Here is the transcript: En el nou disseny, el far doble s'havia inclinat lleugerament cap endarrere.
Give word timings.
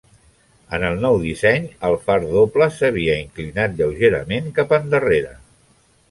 En 0.75 0.83
el 0.85 0.95
nou 1.01 1.17
disseny, 1.25 1.67
el 1.89 1.97
far 2.07 2.15
doble 2.23 2.67
s'havia 2.77 3.17
inclinat 3.25 3.75
lleugerament 3.81 4.49
cap 4.57 4.73
endarrere. 4.79 5.35